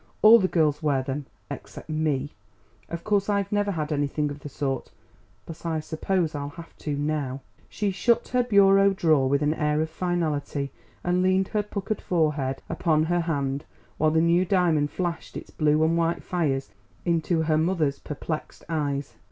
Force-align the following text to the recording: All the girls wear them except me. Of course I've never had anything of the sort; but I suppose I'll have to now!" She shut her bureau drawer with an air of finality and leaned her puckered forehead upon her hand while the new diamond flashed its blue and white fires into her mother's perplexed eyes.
All 0.23 0.39
the 0.39 0.47
girls 0.47 0.81
wear 0.81 1.03
them 1.03 1.27
except 1.51 1.87
me. 1.87 2.31
Of 2.89 3.03
course 3.03 3.29
I've 3.29 3.51
never 3.51 3.69
had 3.69 3.91
anything 3.91 4.31
of 4.31 4.39
the 4.39 4.49
sort; 4.49 4.89
but 5.45 5.63
I 5.63 5.79
suppose 5.79 6.33
I'll 6.33 6.49
have 6.49 6.75
to 6.77 6.95
now!" 6.97 7.41
She 7.69 7.91
shut 7.91 8.29
her 8.29 8.41
bureau 8.41 8.93
drawer 8.95 9.29
with 9.29 9.43
an 9.43 9.53
air 9.53 9.79
of 9.79 9.91
finality 9.91 10.71
and 11.03 11.21
leaned 11.21 11.49
her 11.49 11.61
puckered 11.61 12.01
forehead 12.01 12.63
upon 12.67 13.03
her 13.03 13.19
hand 13.21 13.63
while 13.99 14.09
the 14.09 14.21
new 14.21 14.43
diamond 14.43 14.89
flashed 14.89 15.37
its 15.37 15.51
blue 15.51 15.83
and 15.83 15.95
white 15.95 16.23
fires 16.23 16.71
into 17.05 17.43
her 17.43 17.59
mother's 17.59 17.99
perplexed 17.99 18.63
eyes. 18.69 19.13